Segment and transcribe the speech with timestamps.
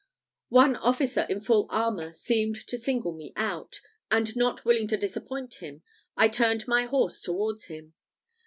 [0.49, 5.53] One officer in full armour seemed to single me out; and, not willing to disappoint
[5.61, 5.83] him,
[6.17, 7.93] I turned my horse towards him.